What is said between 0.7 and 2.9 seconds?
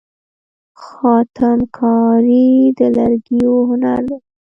خاتم کاري د